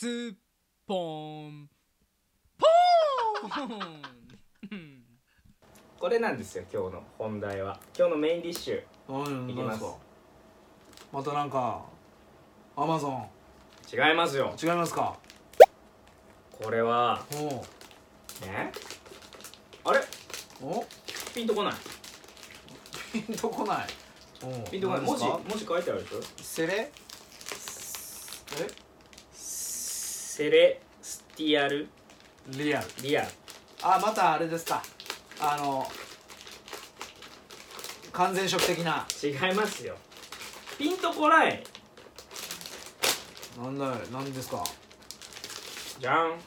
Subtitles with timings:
[0.00, 0.34] スッ
[0.86, 0.94] ポ
[1.50, 1.68] ン。
[2.56, 4.02] ポーン。
[4.70, 5.02] うん
[5.98, 7.80] これなんですよ今日の本題は。
[7.98, 8.84] 今日のメインディッシュ。
[9.08, 9.82] うんいきます。
[11.12, 11.82] またなんか
[12.76, 13.28] アマゾン。
[13.92, 14.54] 違いますよ。
[14.62, 15.18] 違いますか？
[16.52, 17.46] これはお
[18.46, 18.70] ね
[19.82, 20.00] あれ？
[20.62, 20.66] お？
[20.78, 20.86] お
[21.34, 21.74] ピンとこない。
[23.12, 23.86] ピンとこない。
[24.44, 25.04] おピンとこない。
[25.04, 25.48] 文字何ですか？
[25.48, 26.92] 文字書いてあるでしょセレ？
[28.60, 28.87] え？
[30.38, 31.88] Celestial
[32.46, 33.28] Real Real
[33.82, 34.80] あまたあれですか。
[35.40, 35.84] あの
[38.12, 39.04] 完全食的な。
[39.20, 39.96] 違いますよ。
[40.78, 41.64] ピンとこない。
[43.60, 44.62] なんだいなんですか。
[45.98, 46.38] じゃん。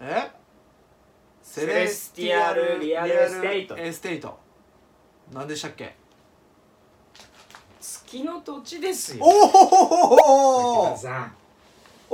[0.00, 0.30] え？
[1.42, 4.38] Celestial Real Estateトエステイト
[5.32, 5.96] 何でしたっけ？
[7.80, 9.24] 月の土地ですよ。
[9.24, 11.36] おおさん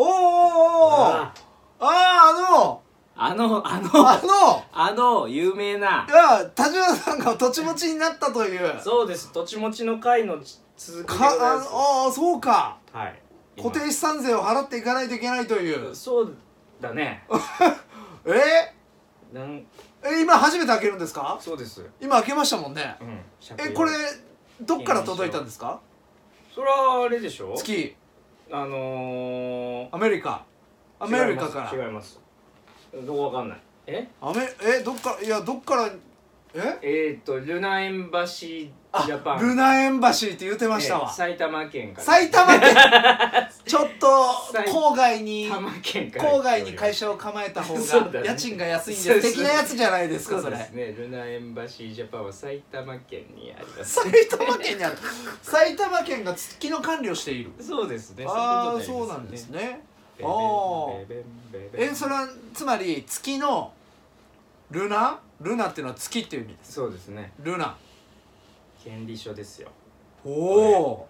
[0.02, 1.32] おおあ
[1.78, 2.82] あああの。
[3.16, 4.65] ああののあの。
[4.73, 6.06] あの有名な。
[6.09, 8.80] いや田島さんが土地持ちになったという。
[8.82, 9.30] そうです。
[9.32, 10.38] 土地持ちの会の
[10.76, 11.68] 続きでごかざいます。
[11.71, 12.78] ああそうか。
[12.93, 13.23] はい。
[13.59, 15.95] 固定資産税を払っていかないといけないという。
[15.95, 16.34] そう
[16.80, 17.26] だね。
[18.24, 18.74] え？
[19.34, 19.66] なん。
[20.02, 21.37] え今初めて開けるんですか？
[21.43, 21.84] そうです。
[22.01, 22.96] 今開けましたもんね。
[23.02, 23.21] うん。
[23.59, 23.93] えこれ
[24.62, 25.78] どっから届いたんですか？
[26.54, 27.54] それはあれでしょ？
[27.54, 27.95] 月
[28.52, 30.45] あのーアメリカ。
[30.98, 31.84] アメリカから。
[31.87, 32.18] 違います。
[33.06, 33.59] どこわかんない。
[33.87, 34.09] え？
[34.20, 35.90] アメえどっからいやどっから
[36.54, 36.79] え？
[36.82, 39.40] えっ、ー、とルナエンバシージャパン。
[39.40, 42.04] ルナエンバシーって言ってましたわ、えー埼玉県から。
[42.04, 42.70] 埼玉県。
[43.66, 46.32] ちょっと埼郊外に埼玉県から。
[46.32, 48.26] 郊外に会社を構えた方そうだね。
[48.26, 50.95] が家賃が安いんで素敵なやつじゃないですかそそうれですね。
[50.98, 53.95] ルナエンバシージャパンは埼玉県にあります。
[54.02, 54.96] 埼玉県にある。
[55.43, 57.52] 埼玉県が月の管理をしている。
[57.60, 58.24] そうですね。
[58.26, 59.84] ああそうなんですね。
[60.18, 61.06] ベあー。
[61.06, 63.73] ベベベベベえそれはつまり月の
[64.71, 65.19] ルナ？
[65.41, 66.72] ルナっていうのは月っていう意味です。
[66.75, 67.33] そうですね。
[67.41, 67.77] ルナ。
[68.83, 69.69] 権利書ですよ。
[70.25, 71.09] おお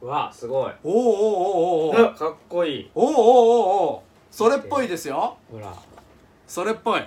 [0.00, 0.72] うわすごい。
[0.82, 2.90] おおおおおおあかっこいい。
[2.94, 5.36] おおおおそれっぽいですよ。
[5.50, 5.72] ほら。
[6.46, 7.02] それっぽい。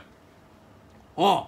[1.18, 1.47] お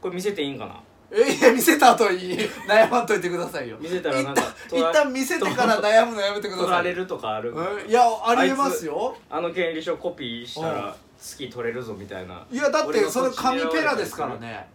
[0.00, 0.80] これ見せていいんかな？
[1.10, 2.36] えいや見せた後に
[2.66, 3.76] 悩まんといてくださいよ。
[3.80, 4.42] 見せたらなんか
[4.72, 6.64] 一旦見せてから悩むのやめてください。
[6.66, 9.16] 取られるとかあるうんいやありえますよ。
[9.30, 10.74] あの権利書コピーしたうん。
[10.76, 12.44] ら月取れるぞみたいな。
[12.50, 14.68] いやだってそれ紙ペラですからね。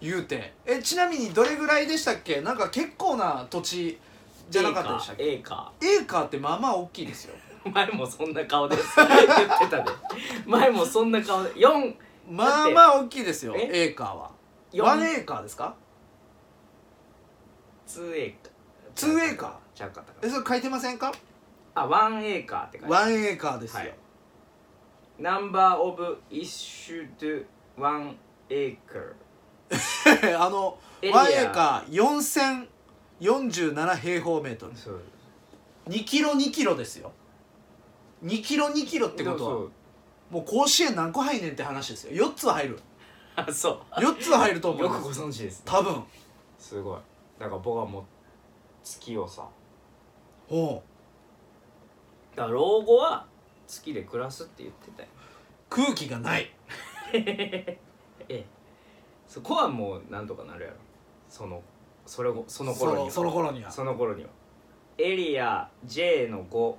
[0.00, 0.52] 言うて。
[0.66, 2.40] えちなみにどれぐらいでしたっけ？
[2.40, 3.98] なんか結構な土地
[4.50, 5.22] じゃなかったでしたっけ？
[5.24, 7.34] エーカエーカーってまあまあ大きいですよ。
[7.64, 8.84] ー 前もそんな顔です。
[8.98, 9.84] 言ってたで。
[10.46, 11.50] 前もそんな顔で。
[11.54, 11.94] 4
[12.28, 13.84] まあまあ大きいですよえ？
[13.84, 14.30] エーカーは。
[14.72, 14.84] 四。
[14.84, 15.74] ワンエーカーですか
[17.86, 18.50] ？2エーカー。
[18.94, 19.50] ツーエーカー？
[19.74, 21.12] ちゃうかったかえそれ書いてませんか？
[21.74, 23.04] あワンエーカーって書いてある。
[23.04, 23.94] ワンエーカーですよ、はい
[25.18, 28.16] Number of issued one
[28.48, 32.50] acre あの area one acre
[33.20, 34.76] 4047平方メートル。
[34.76, 35.00] そう。
[35.88, 37.12] 2キロ2キロですよ。
[38.24, 39.68] 2キロ2キロってことは。
[40.30, 42.28] もう甲子園何個入んねんって話ですよ。
[42.28, 42.80] 4つは入る。
[43.34, 45.62] あそ4つは入るとうよくご存知ですね。
[45.66, 46.02] 多分。
[46.58, 47.00] すごい。
[47.38, 48.02] だから僕はもう
[48.82, 49.46] 月をさ。
[50.48, 50.82] ほ
[52.34, 52.36] う。
[52.36, 53.26] だから老後は
[53.72, 55.08] 月で暮らすって言ってたよ。
[55.70, 56.50] 空気がない。
[57.14, 57.78] え
[58.28, 58.44] え。
[59.26, 60.76] そこはもうなんとかなるやろ。
[61.30, 61.62] その
[62.04, 63.10] それをその頃には。
[63.10, 63.70] その頃には。
[63.70, 64.28] その頃には。
[64.98, 66.74] エリア J の5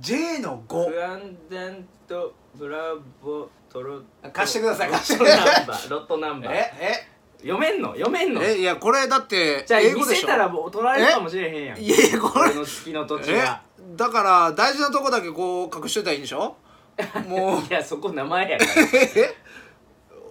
[0.00, 4.02] J のク5ランダントブラボトロ
[4.32, 5.54] 貸してください貸してください。
[5.60, 6.54] ナンバーロットナンバー。
[6.54, 7.08] え
[7.40, 7.92] 読めんの？
[7.94, 8.42] 読めんの？
[8.42, 10.10] ええいやこれだってじゃあ英語でしょ。
[10.10, 11.78] 見せたらもう取られるかもしれへんやん。
[11.78, 12.50] いやいやこれ。
[12.50, 13.38] 俺の月の土地え？
[13.38, 13.62] が
[13.96, 16.56] だから大事なとこだけこう隠しといたらいいんでしょ？
[17.28, 18.64] も いやそこ名前やか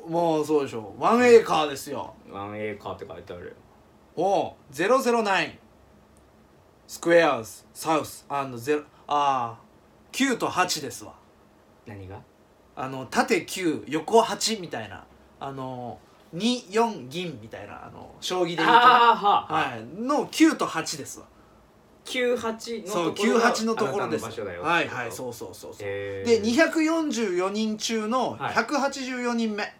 [0.06, 0.94] う もうそうでしょ。
[1.00, 2.14] ワンエーカーですよ。
[2.32, 3.52] らワンエーカーって書いてあるよ。
[4.16, 5.52] おう009
[6.88, 8.26] スクエアーズサウス。
[8.58, 9.58] ゼロああ
[10.12, 11.14] 9と8ですわ。
[11.86, 12.20] 何が？
[12.76, 15.04] あの縦9横8みたいな。
[15.40, 16.00] あの
[16.36, 19.12] 24銀みたいなあの将棋で言うとは
[19.50, 19.84] あはい。
[20.02, 21.26] の9と8ですわ
[22.08, 25.88] 98のそうところが98のところあなですたの場所だよはいはいそうそうそうそう。
[25.88, 26.42] へー。
[26.42, 28.54] で244人中のはい。
[28.54, 29.76] 184人目、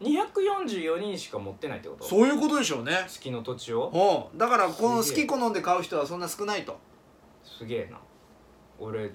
[0.00, 2.04] 244人しか持ってないってこと？
[2.04, 3.04] そういうことでしょうね。
[3.08, 4.30] 月の土地を？
[4.36, 5.24] だからこの好すげえ。
[5.24, 6.78] き好んで買う人はそんな少ないと。
[7.44, 7.98] すげえな。
[8.78, 9.10] 俺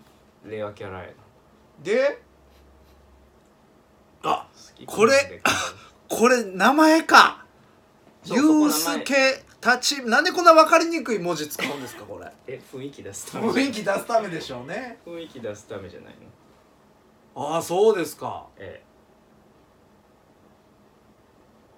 [0.46, 1.14] レアキャラやな。
[1.82, 2.22] で
[4.24, 5.42] あ好きこれ
[6.10, 7.46] これ名前か。
[8.26, 12.32] そうユースケ立ちなんでこんな分かりにくい文字使うんですかこれ？
[12.48, 15.00] え雰囲気出すため雰囲気出すためでしょうね。
[15.06, 16.14] 雰囲気出すためじゃない
[17.36, 17.44] の。
[17.54, 18.46] ああそうですか。
[18.58, 18.84] え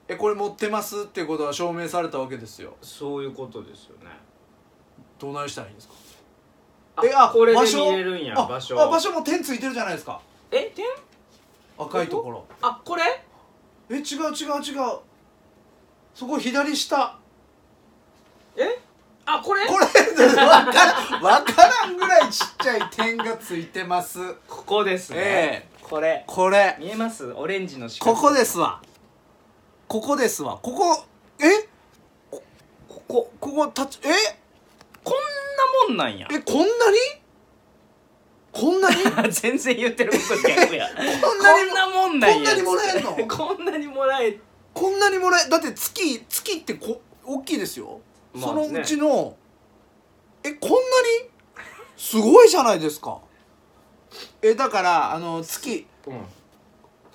[0.07, 0.15] え。
[0.17, 2.73] これ持ってますっていうことは証明されたわけですよ。
[2.81, 4.11] えそういうことですよね。
[5.17, 5.93] どうなりしたらいいんですか？
[6.97, 7.91] あえあこれで見場所？
[7.91, 8.79] れるんやあ場所。
[8.81, 10.19] あ場所も点ついてるじゃないですか。
[10.51, 10.85] え点？
[11.77, 12.45] 赤いところ。
[12.61, 13.03] あこれ？
[13.89, 14.99] え違う違う違う。
[16.13, 17.17] そこ左下
[18.57, 18.79] え？
[19.25, 19.65] あこれ？
[19.65, 19.85] これ？
[19.85, 21.21] 分からん。
[21.21, 24.33] 分からんぐらいちっちゃい点がついてます。
[24.47, 26.23] ここですね、えこれ。
[26.27, 26.75] これ。
[26.79, 27.25] 見えます？
[27.31, 28.13] オレンジの四角。
[28.15, 28.81] ここですわ。
[29.87, 30.59] ここですわ。
[30.61, 31.03] ここ
[31.39, 31.67] え？
[32.29, 32.43] こ
[33.07, 34.09] こここ立ちえ？
[35.03, 35.15] こん
[35.87, 36.27] なもんなんや。
[36.31, 36.71] えこんなに？
[38.51, 38.95] こんなに？
[39.33, 40.87] 全然言ってること逆や。
[40.95, 42.35] こんなにこんなもんなんや。
[42.35, 43.11] こんなにもらえんの？
[43.27, 44.39] こんなにもらえ
[44.73, 47.97] こんなにもらえだって月月ってこ大きいですよ、まあ
[48.39, 49.35] そのねうちの
[50.43, 50.79] えこんなに？
[51.97, 53.19] すごいじゃないですか。
[54.41, 56.21] えだからあの月うん。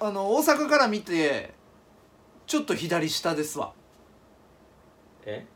[0.02, 1.52] あの大阪から見て
[2.46, 3.72] ちょっと左下ですわ。
[5.26, 5.46] え？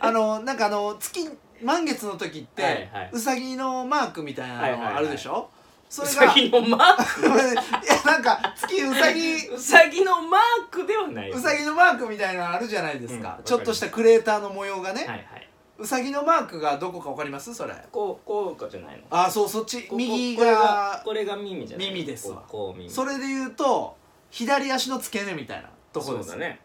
[0.00, 1.30] あのなんかあの月
[1.62, 3.10] 満月の時って、はいはい。
[3.12, 5.50] うさぎのマークみたいなはいはいはいのあるでしょ、
[5.88, 7.56] そうれがさぎのマーい
[7.86, 15.48] やなんか月うさぎク うさぎのマークではないうさぎのマークみたいなのあるじゃないですか、うんちょっとしたクレーターの模様がね、はいはい。
[15.78, 17.54] うさぎのマークがどこかわかります？
[17.54, 17.74] それ。
[17.92, 19.04] こうこうかじゃないの。
[19.10, 19.84] あそうそっち。
[19.84, 22.36] ここ右これがこれが耳じゃない耳ですわ。
[22.36, 22.90] こうこう耳。
[22.90, 23.96] それで言うと
[24.30, 26.30] 左足の付け根みたいなとこです。
[26.30, 26.60] そうだね。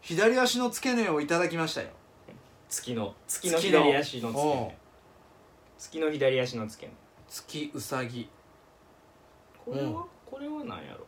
[0.00, 1.88] 左足の付け根をいただきましたよ。
[2.68, 3.80] 月の月の月の。
[3.82, 4.78] 左足の付け根。
[5.78, 6.94] 月の左足の付け根。
[7.28, 8.30] 月うさぎ
[9.64, 9.94] これは、うん
[10.32, 11.06] これは何やろ？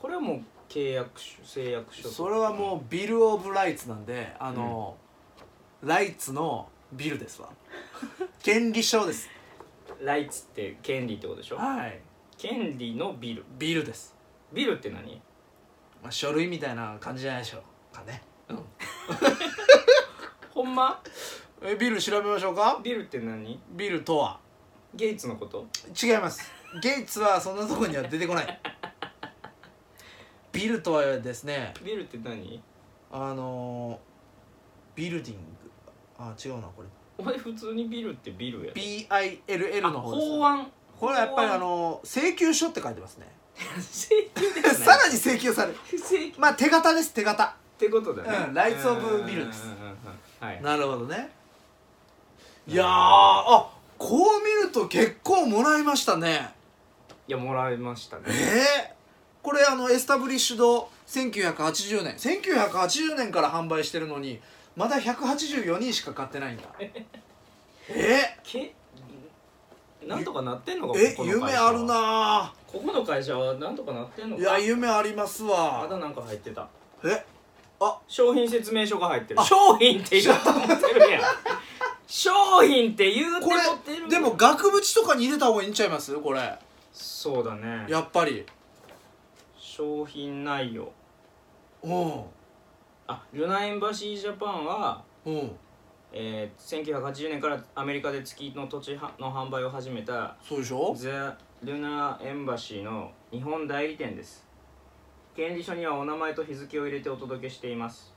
[0.00, 4.96] これはもう契約書誓約書それはもうビル・オブ・ライツなんであの、
[5.82, 7.48] ライツのビルですわ。
[8.42, 9.30] 権利書です。
[10.02, 11.56] ライツって権利ってことでしょ？
[11.56, 12.00] はい。
[12.36, 13.44] 権利のビル。
[13.58, 14.14] ビルです、
[14.52, 15.14] ビルって何？
[16.02, 17.62] まあ、書類みたいな感じじゃないでしょ
[17.92, 18.22] うかね。
[20.52, 21.02] ほんま？
[21.62, 22.78] えビル調べましょうか？
[22.84, 23.58] ビルって何？
[23.70, 24.38] ビルとは？
[24.94, 25.66] ゲイツのこと？
[26.00, 26.52] 違います
[26.82, 28.60] ゲイツはそんなとこには出てこない。
[30.52, 32.62] ビルとはですねビルって何？
[33.10, 35.40] あのービルディング。
[36.18, 36.88] あ違うなこれ。
[37.16, 40.70] お前普通にビルってビルやろ BILL の方です法案？
[40.98, 43.26] これはやっぱりあのー請求書って書いてますね。
[43.78, 45.78] 請求ではないさらに請求される。
[45.96, 46.40] 請求。
[46.40, 47.44] まあ手形です手形。
[47.44, 49.66] ってことだね、うんライツオブビルです。
[50.40, 51.30] なるほどね。
[52.66, 56.50] いやーあこう見ると結構もらいましたね
[57.28, 58.34] いやもらいましたえね。
[58.90, 58.94] え
[59.42, 62.14] これあのエスタブリッシュド1980年。
[62.16, 64.40] 1980年から販売してるのに
[64.74, 66.62] まだ184人しか買ってないんだ。
[67.90, 68.74] えけ
[70.06, 76.66] なんとかなってんのかえ夢あるなここの会社はなんとかなってんのいかや夢ありますまだわなんか入ってた。
[77.04, 77.24] え？
[77.80, 77.98] あ。
[78.08, 79.40] 商品説明書が入ってる。
[79.40, 79.44] あ。
[79.44, 81.22] 商品って言うと思ってるやん。
[82.08, 82.30] 商
[82.62, 86.14] 品って言うてこれでも額縁とかに入れた方がいいんちゃいます？
[86.16, 86.58] これ
[87.00, 87.86] そうだね。
[87.88, 88.44] やっぱり。
[89.56, 90.92] 商品内容。
[91.84, 92.24] うん。
[93.06, 95.56] あルナエンバシージャパンは、うん。
[96.12, 100.92] えー、1980年からアメリカで月の土地はの販売を始めたそうでしょ？
[100.96, 104.44] ザ・ルナエンバシーの日本代理店です。
[105.36, 108.12] 権利書にはお名前と日付を入れてお届けしています。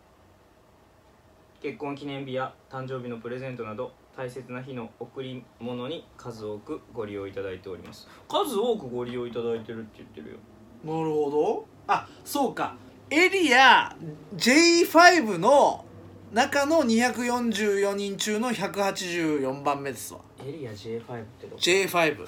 [1.61, 8.07] 結婚記念日や誕生日のプレゼントなど大切な日の贈り物に数多くご利用いただいております。
[8.29, 10.37] 数多くご利用いただいてるって言ってるよ。
[10.85, 11.65] なるほど。
[11.87, 12.75] あそうか。
[13.09, 13.95] エリア
[14.35, 15.83] J5 の
[16.31, 20.19] 中の244人中の184番目ですわ。
[20.45, 22.27] エリア J5 ってどこ？J5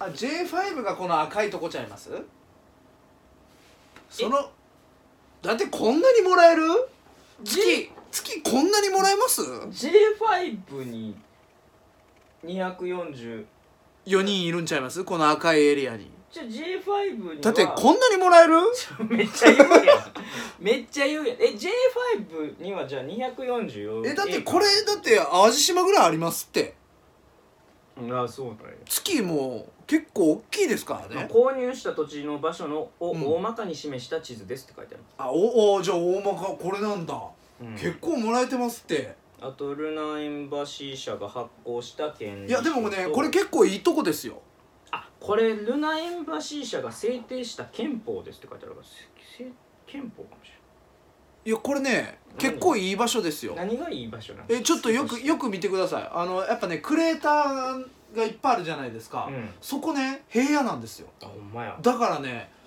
[0.00, 2.10] あ J5 がこの赤いとこちゃいます？
[4.10, 4.50] その
[5.40, 6.64] だってこんなにもらえる？
[7.42, 11.16] 月月こんなにもらえます？J5 に
[12.44, 13.44] 240
[14.06, 15.04] 4人いるんちゃいます？
[15.04, 16.10] この赤いエリアに。
[16.30, 17.42] じゃあ J5 には。
[17.42, 18.54] だってこんなにもらえる？
[19.08, 20.12] めっちゃ言うやん。
[20.58, 21.36] めっちゃ言うやん。
[21.38, 26.74] え J5 にはじゃあ240えだってこれだって淡路島ぐらいありますって。
[28.10, 31.28] ああそうだよ月も結構大きいですからね。
[31.28, 33.26] 購入した土地の場所のをうん。
[33.26, 37.20] 大まかに示した地図ですって書いてああおおじゃあ大まかこれなんだ、
[37.60, 39.16] る、結構もらえてますって。
[39.40, 44.42] あとルナエンバシー社が発行した権利いやでもね書とこれ結構いいとこですよ。
[44.90, 49.50] あこれルナエンバシー社が制定した憲法ですって書いてあるからせせ
[49.86, 50.48] 憲法かもし
[51.44, 53.54] いやこれね結構いい場所ですよ。
[53.54, 54.60] 何がいい場所なんですか？
[54.60, 56.08] えちょっとよくよく見てください。
[56.12, 59.48] あのやっぱねクレーターがいっぱいあるじゃないですか、うん。
[59.60, 61.08] そこね平野なんですよ。
[61.22, 61.78] あほんまや。
[61.80, 62.57] だからねうん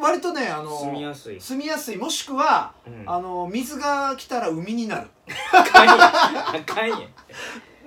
[0.00, 1.40] 割とねあの住みやすい。
[1.40, 1.96] 住みやすい。
[1.96, 3.04] もしくは、うん。
[3.06, 5.08] あの水が来たら海になる。
[5.52, 5.98] あかんやん。
[6.00, 7.00] あかんやん。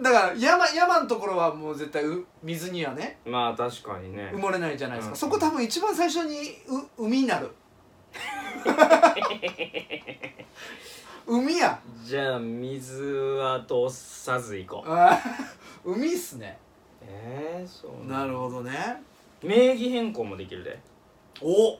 [0.01, 4.31] だから山山のところはもう絶対う水にはねまあ確かにね。
[4.33, 5.17] 埋もれないじゃないですか、うん。
[5.17, 6.57] そこ多分一番最初に
[6.97, 7.49] う海になる。
[11.25, 11.79] 海や。
[12.03, 14.89] じゃあ水は通さず行こう。
[14.89, 15.17] あー
[15.83, 16.57] 海っすね。
[17.01, 19.01] えー、そうなるほどね。
[19.43, 20.79] 名義変更もできるで
[21.41, 21.77] お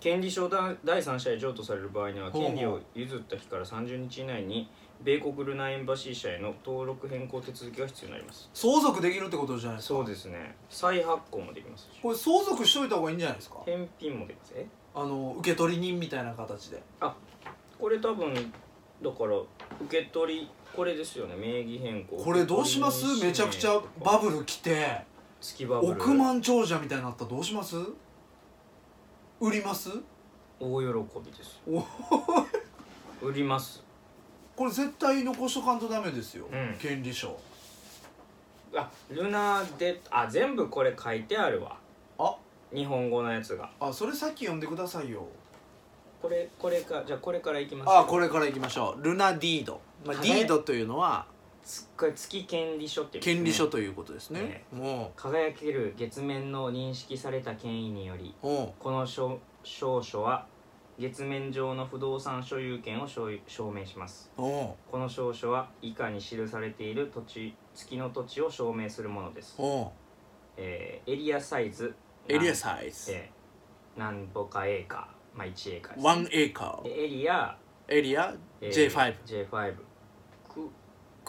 [0.00, 4.70] 権利書だ第三者へ譲渡される場合にはほうほう権利を譲った日から30日以内に
[5.02, 8.50] 米国ルナエンバシー社への登録変更手続きが必要になります。
[8.54, 9.94] 相続できるってことじゃないですか。
[9.94, 10.54] そうですね。
[10.68, 11.84] 再発行もできます。
[11.84, 13.62] しこれ相続しといた方がいいんじゃないですか？
[13.66, 14.52] 返品もできます。
[14.56, 14.66] え？
[14.94, 16.82] あの受取人みたいな形で。
[17.78, 19.36] これ多分だから
[19.82, 21.36] 受け取りこれですよね。
[21.36, 22.16] 名義変更。
[22.16, 23.24] これどうします？
[23.24, 25.00] めちゃくちゃバブル来て
[25.40, 25.92] 月バブル。
[25.92, 27.76] 億万長者みたいになったらどうします？
[29.40, 29.88] 売ります？
[30.60, 30.86] 大喜
[31.24, 31.58] びです。
[31.66, 31.82] お
[33.26, 33.82] 売ります。
[34.54, 36.76] これ絶対残しとかんとダメですよ、うん。
[36.78, 37.40] 権利書。
[38.76, 41.78] あルナであ全部これ書いてあるわ。
[42.18, 42.36] あ。
[42.70, 43.70] 日本語のやつが。
[43.80, 45.26] あそれさっき読んでくださいよ。
[46.20, 49.02] これこれかじゃあこれからいきますあこれからいきましょう。
[49.02, 51.39] ルナディード、まあ、はいディードというのはす
[51.96, 53.34] これ月権利書っていうね。
[53.34, 54.40] 権利書ということですね。
[54.40, 60.46] ねも輝ける月面の認識された権威によりこの証証書は
[60.98, 64.30] 月面上の不動産所有権を証証明します。
[64.36, 69.56] この証書は以下に記されている土地月の土地を証明するものです、
[70.56, 71.94] えーエリアサイズ
[72.28, 73.12] エリアサイズ。
[73.12, 73.40] えー
[73.98, 76.82] 何ぼかエーカーまあ1エーカーです、1エーカー。
[76.84, 77.56] でエリア、
[77.88, 79.84] エリアえー J5 J5 ク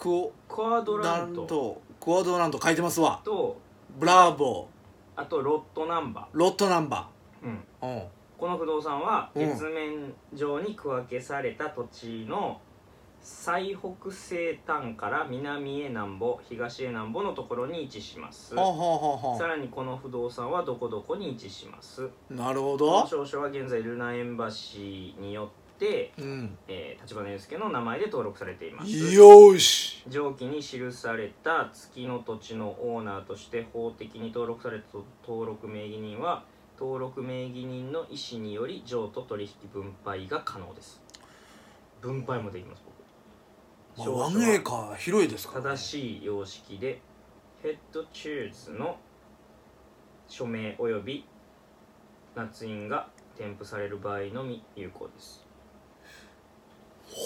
[0.02, 1.80] クオクアドララント。
[2.00, 3.22] クワドラント書いてますわ。
[3.24, 3.62] と
[4.00, 4.68] ブラボ
[5.16, 6.26] あとロットナンバー。
[6.34, 9.48] ロットナンバー、うん、うこの不動産はうん。
[9.48, 12.60] 月面上に区分けされた土地の
[13.22, 18.56] 最北西端から南へ南北東へ南北のところに位置します。
[18.56, 18.56] さ
[19.48, 22.06] らにこの不動産はどこどこに位置します。
[22.06, 25.61] うなるほこのど証書は現在ルナエンバシーによって、
[26.18, 26.58] うん。
[26.68, 28.92] えー、立花祐介の名前で登録されています。
[28.92, 30.04] よーし。
[30.08, 34.86] 上記に記された月の土地のオーナーとして法的に登録された
[35.28, 36.44] 登録名義人は
[36.80, 41.02] 登録名義人の意思により譲渡取引分配が可能です。
[42.02, 42.84] 分配もできます
[43.98, 47.02] まあ、僕ワンエーカー広いですから、ね、正しい様式で
[47.62, 48.98] ヘッドチューズの
[50.28, 51.26] 署名及び
[52.36, 55.41] 捺印が添付される場合のみ有効です。
[55.41, 55.41] ほ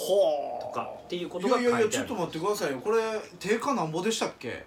[0.06, 2.04] とかっていうこいとがやいやいやちょ書いてある。
[2.04, 2.78] っと待ってくださいよ。
[2.80, 3.02] これ
[3.38, 4.64] 定価なんぼでしたっけ？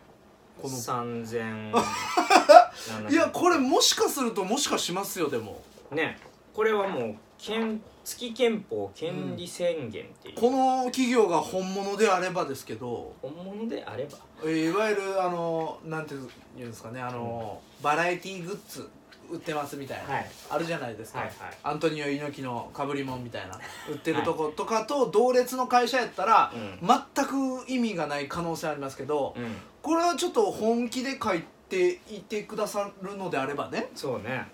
[0.61, 0.75] この。
[0.75, 1.71] 3000
[3.11, 5.61] いやこれもしかするともしかしますよでも。
[5.91, 6.17] ね。
[6.53, 13.13] これはもう権月憲法権利宣言っていう、この企業が本物であればですけど。
[13.21, 14.17] 本物であれば。
[14.43, 16.27] えーいわゆるあのなんていうん
[16.57, 18.89] ですかねあの、バラエティグッズ
[19.31, 20.29] 売ってますみたいな、はい。
[20.49, 21.57] あるじゃないですか、はいはい。
[21.63, 23.59] アントニオ猪木のかぶりもんみたいな。
[23.89, 26.87] 売ってるとことかと同列の会社やったら、うん。
[26.87, 29.55] 全く意味がない可能性ありますけど、うん。
[29.81, 33.89] これはちょっと本気で書いていてくださるのであればね。
[33.95, 34.47] そうね。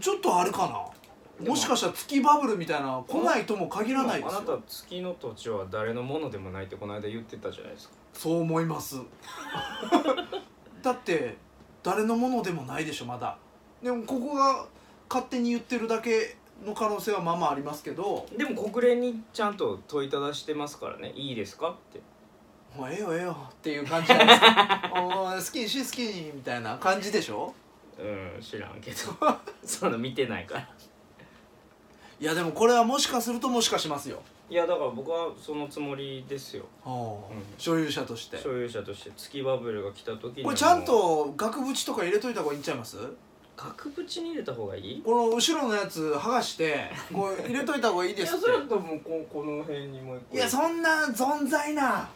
[0.00, 0.96] ちょっとあるかな。
[1.42, 1.54] でも。
[1.54, 7.94] もしかしたら月バブルみたいな来ないとも限らないですあなたよ月の土地は誰のものでもないってこの間言ってたじゃないですか。
[8.14, 8.96] そう思います。
[10.82, 11.36] だって
[11.82, 13.36] 誰のものでもないでしょまだ
[13.86, 14.66] でもここが
[15.08, 18.26] 勝手に言ってるだけの可能性はまあまあありますけど。
[18.36, 21.12] でも国連にちゃんと問いただしてますからね。
[21.14, 21.70] いいですか？
[21.70, 22.00] って。
[22.76, 27.54] もうええよええよっていう感じじゃないですかおー好きにし好きにみたいな感じでしょ？
[27.98, 28.02] う
[28.38, 28.96] ん知らんけど。
[29.64, 30.68] その見てないから。
[32.18, 36.64] いやでもこれはもしかするともしかしますよ、いやだから僕はそのつもりですよ。
[36.82, 36.90] は
[37.30, 37.32] あ。
[37.32, 37.42] うん。
[37.58, 38.38] 所有者として。
[38.38, 39.10] 所有者として。
[39.16, 42.96] 月バブルが来た時にこれちゃんと額縁とか入れといた方がいいんちゃいます？
[43.56, 45.02] 額縁に入れた方がいい？
[45.02, 48.46] この後ろのやつ剥がしてこう入れといた方がいいですって。
[48.46, 52.08] いやそれだともうここの辺にもいやそんな存在な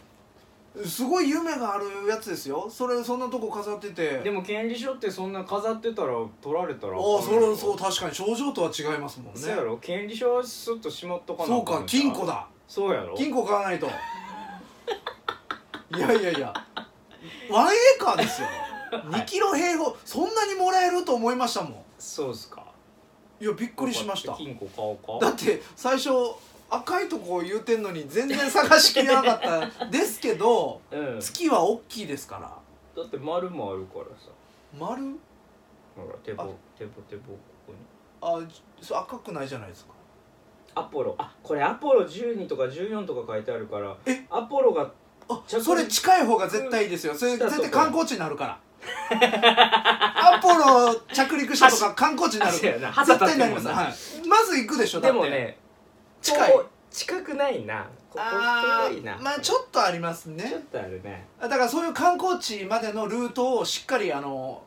[0.85, 2.71] すごい夢があるやつですよ。
[2.71, 4.21] それそんなとこ飾ってて。
[4.21, 8.15] でも権利書ってそんな飾ってたら取られたらああそれそう確かに。
[8.15, 9.41] 症状とは違いますもんね。
[9.41, 9.77] そうやろ。
[9.79, 12.47] 権利書はスッとしまっとかなそうか金庫だだ。
[12.69, 13.17] そうやろ。
[13.17, 13.87] 金庫買わないと。
[13.87, 13.91] い
[15.99, 16.55] やいやいや。
[17.51, 18.47] ワンエーカーですよ
[18.91, 21.75] 2キロ平方そんなにもらえると思いましたもん。
[21.99, 22.65] そうっすか。
[23.41, 24.35] いやびっくりしました。
[24.35, 26.11] 金庫買おうかだって最初
[26.69, 29.41] 赤いとこ言うてんのに全然探しきれなかっ
[29.79, 31.21] たですけどうん。
[31.21, 33.03] 月は大きいですから。
[33.03, 34.31] だって丸もあるからさ。
[34.79, 35.03] 丸？
[35.97, 36.35] ほら手あ。
[36.37, 37.79] 棒手棒手棒ここに。
[38.23, 38.41] あ
[38.81, 39.93] そう赤くないじゃないですか。
[40.75, 41.17] アポロ。
[41.19, 44.25] あこれアポロ12とか14とか書いてあるからえ？
[44.31, 44.93] アポロが
[45.29, 47.15] あそれ近い方が絶対いいですよ。
[47.15, 48.61] それ絶対観光地になるから
[49.17, 52.53] アポロ着陸したとか観光地になる。
[52.53, 53.05] そうやな。
[53.05, 53.83] 絶対になります、は
[54.25, 55.19] い、まず行くでしょだって。
[55.19, 55.59] でもね
[56.23, 56.53] 近い。
[56.53, 57.87] こう近くないな。
[58.11, 59.17] ここあ遠いな。
[59.17, 61.27] ーまあちょっとありますちょっねとあるね。
[61.41, 64.63] だからそういう観光地までのルートをしっかりあの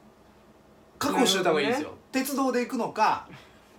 [0.99, 3.27] 確保しておいた方がいいですよ、鉄道で行くのか、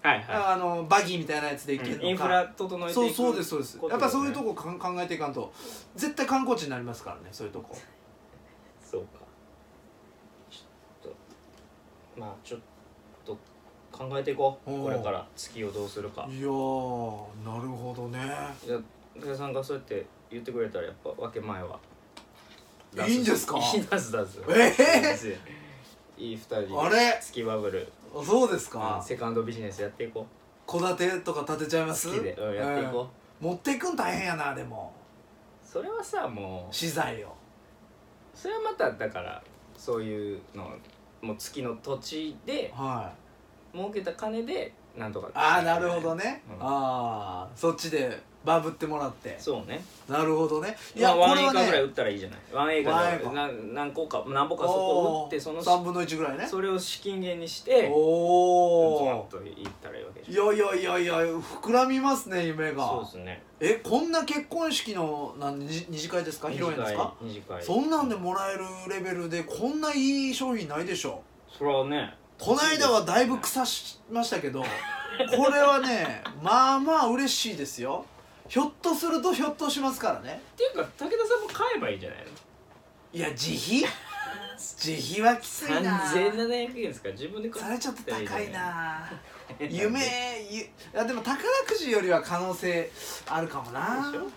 [0.02, 3.78] はいはあのバギーみたいなやつで行けるのか、いインフラ整えていくそうそうですそうです。
[3.90, 5.50] やっぱそういうねとこかん考えていかんと
[5.96, 7.74] 絶対観光地になりますからねそういうとこ。
[8.82, 9.23] そうか
[12.16, 12.60] まあちょっ
[13.24, 13.36] と
[13.90, 14.70] 考えていこう。
[14.70, 14.82] おー。
[14.84, 16.26] これから月をどうするか。
[16.28, 18.18] いやーなるほどね。
[18.66, 18.78] いや
[19.14, 21.78] 武田さんがそうやって言ってくれたらやっぱ分け前は。
[23.06, 23.58] いいんですか？
[23.58, 25.38] いい出す出すええ
[26.16, 27.18] いい二人あれ？
[27.20, 27.88] 月バブル。
[28.24, 30.26] そうですうんかセカンドビジネスやっていこ
[30.66, 32.08] 戸建てとか建てちゃいます？
[32.08, 33.08] う好きで、うん、やっていこう、うん
[33.40, 34.92] 持っていくん大変やなでも。
[35.62, 36.74] それはさもう。
[36.74, 37.34] 資材を。
[38.32, 39.42] それはまただから
[39.76, 40.70] そういうの
[41.24, 43.12] もう月の土地では
[43.74, 43.76] い。
[43.76, 46.56] 儲けた金でなんとかああなるほどね、うん。
[46.60, 49.36] ああそっちでバブってもらって。
[49.38, 49.82] そうね。
[50.08, 50.76] なるほどね。
[50.94, 52.38] いいややこれはワンエーカーぐらい売ねったらいいじゃない。
[52.52, 53.32] ワンエーカワンエーカー。
[53.32, 56.46] ーでな何個か何個かそこを売ってその3分の1ぐらいね。
[56.46, 62.86] それを資金源にしておおといったらいいわけでいしょやいやいやいや膨らみますね夢が。
[62.86, 63.42] そうですね。
[63.60, 66.48] えこんな結婚式のなん二次会ですか？
[66.48, 67.14] 披露宴ですか？
[67.22, 67.62] 二次会。
[67.62, 71.22] そんなんでもらえるレベルでこんないい商品ないでしょ？
[71.56, 74.66] それはねこの間はだいぶ腐しましたけどこ
[75.52, 78.04] れはねまあまあ嬉しいですよ
[78.48, 80.40] ひょっとするとひょっとしますからね。
[80.54, 82.24] っていうか武田さんも買えばいいんじゃないの？
[83.12, 83.84] いや自費？
[84.56, 85.98] 自費はきついな。
[86.00, 87.08] 3700円ですか？
[87.08, 89.10] ら自分で買それちょっと高いな。
[89.58, 92.90] 夢夢ゆいやでも宝くじよりは可能性
[93.26, 94.10] あるかもな。
[94.12, 94.30] でしょ？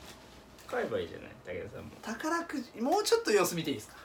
[0.68, 1.58] 買えばいいじゃない？
[1.58, 1.92] 武田さんも。
[2.02, 3.96] 宝くじもうちょっと様子見ていいですか？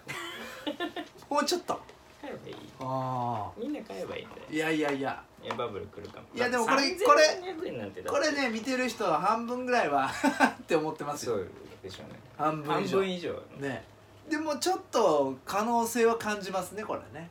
[1.31, 1.81] もうちょっと。
[2.21, 2.57] 買えばいい。
[2.81, 4.43] あみんな買えばいいんだよ。
[4.49, 6.27] あいやいやいやいやバブル来るかも。
[6.35, 8.19] いやでもこれこれ3700円なんてだって。
[8.19, 10.11] これね見てる人は半分ぐらいは
[10.63, 11.37] って思ってますよ。
[11.37, 11.51] そう
[11.83, 12.21] でしょうね。
[12.37, 12.99] 半半分以上。
[12.99, 13.41] 分以上の。
[13.59, 13.85] ね。
[14.31, 17.29] でもちょっと可能性は感じますねこれね。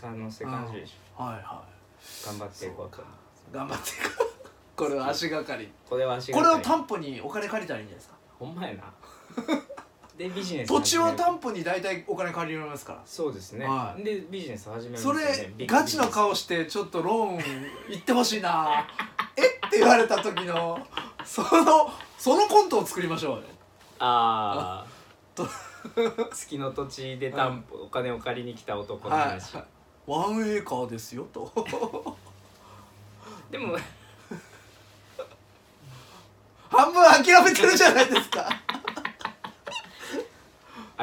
[0.00, 3.04] 可能性感じるでしはいはょ頑張っていこうとい
[3.52, 4.28] 頑張っていこう。
[4.76, 5.72] これは足がかり。
[5.88, 6.56] これは足こがかり。
[6.56, 8.16] れを担保にお金借りたらいいんじゃないですか。
[8.38, 8.84] ほんまやな
[10.18, 13.02] でビジネス土地を担保に大体お金借りられますから。
[13.06, 14.02] そうですね、はい。
[14.02, 15.14] でビジネス始めるすね。
[15.14, 17.38] れビッグガチの顔してちょっとローン
[17.88, 18.84] 行ってほしいな。
[19.36, 20.84] えって言われた時の
[21.24, 23.36] そのそのコントを作りましょう。
[23.36, 23.42] よ
[24.00, 24.84] あ
[25.36, 25.44] と。
[25.44, 25.48] あ
[26.32, 29.28] 月の土地で担保、お金を借りに来た男のはい。
[29.28, 29.56] 話、
[30.06, 32.16] ワンエーカーですよと。
[33.52, 33.76] でも。
[36.70, 38.48] 半分諦めてるじゃないですか。
[38.48, 38.57] あ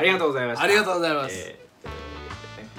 [0.05, 0.63] りがとうございました。
[0.63, 1.93] ありがとうございます、えーという
[2.29, 2.69] ことでね。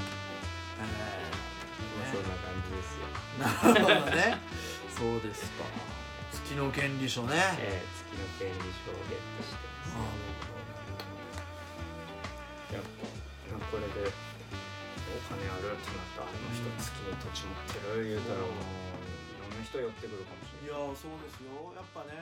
[2.03, 4.39] えそんな感じですよ、ー なるほどね。
[4.97, 5.65] そうですか。
[6.33, 9.99] 月の権利書ね、えー、月の権利書をゲットしてます。
[12.73, 20.87] やっぱこれでお金あるってなったらあの人月に土地持ってる言うたらもういろんな人寄ってくるかもしれない。
[20.87, 21.73] いやそうですよ。
[21.75, 22.15] やっぱね